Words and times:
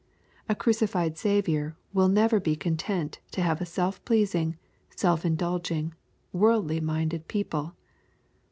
A 0.49 0.55
crucified 0.55 1.15
Saviour 1.15 1.77
will 1.93 2.07
never 2.07 2.39
be 2.39 2.55
content 2.55 3.19
to 3.29 3.41
have 3.43 3.61
a 3.61 3.67
self 3.67 4.03
pleasing, 4.03 4.57
self 4.95 5.23
indulging, 5.23 5.93
worldly 6.33 6.79
minded 6.79 7.27
people. 7.27 7.75